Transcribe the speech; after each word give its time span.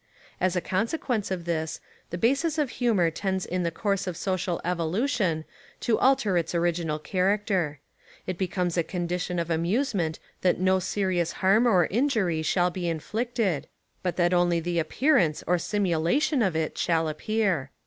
As 0.39 0.55
a 0.55 0.61
consequence 0.61 1.29
of 1.29 1.45
this, 1.45 1.79
the 2.09 2.17
basis 2.17 2.57
of 2.57 2.71
humour 2.71 3.11
tends 3.11 3.45
in 3.45 3.61
the 3.61 3.69
course 3.69 4.07
of 4.07 4.17
social 4.17 4.59
evolution 4.65 5.45
to 5.81 5.99
alter 5.99 6.37
its 6.39 6.55
original 6.55 6.97
character. 6.97 7.77
It 8.25 8.35
becomes 8.35 8.77
a 8.77 8.83
condition 8.83 9.37
of 9.37 9.51
amusement 9.51 10.17
that 10.41 10.59
no 10.59 10.79
serious 10.79 11.33
harm 11.33 11.67
or 11.67 11.85
Injury 11.85 12.41
shall 12.41 12.71
be 12.71 12.89
Inflicted, 12.89 13.67
but 14.01 14.15
that 14.15 14.33
only 14.33 14.59
the 14.59 14.79
appearance 14.79 15.43
or 15.45 15.59
simulation 15.59 16.41
of 16.41 16.55
It 16.55 16.79
shall 16.79 17.07
appear. 17.07 17.69